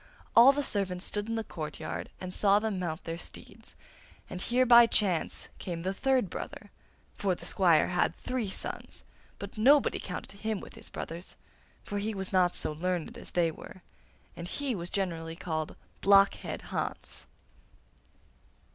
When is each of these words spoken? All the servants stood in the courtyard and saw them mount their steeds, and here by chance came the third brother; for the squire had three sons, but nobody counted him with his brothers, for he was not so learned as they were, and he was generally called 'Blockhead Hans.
All 0.35 0.51
the 0.51 0.63
servants 0.63 1.05
stood 1.05 1.29
in 1.29 1.35
the 1.35 1.43
courtyard 1.43 2.09
and 2.19 2.33
saw 2.33 2.57
them 2.57 2.79
mount 2.79 3.03
their 3.03 3.19
steeds, 3.19 3.75
and 4.31 4.41
here 4.41 4.65
by 4.65 4.87
chance 4.87 5.47
came 5.59 5.81
the 5.81 5.93
third 5.93 6.27
brother; 6.27 6.71
for 7.13 7.35
the 7.35 7.45
squire 7.45 7.89
had 7.89 8.15
three 8.15 8.49
sons, 8.49 9.03
but 9.37 9.59
nobody 9.59 9.99
counted 9.99 10.39
him 10.39 10.59
with 10.59 10.73
his 10.73 10.89
brothers, 10.89 11.37
for 11.83 11.99
he 11.99 12.15
was 12.15 12.33
not 12.33 12.55
so 12.55 12.71
learned 12.71 13.15
as 13.15 13.33
they 13.33 13.51
were, 13.51 13.83
and 14.35 14.47
he 14.47 14.73
was 14.73 14.89
generally 14.89 15.35
called 15.35 15.75
'Blockhead 16.01 16.63
Hans. 16.73 17.27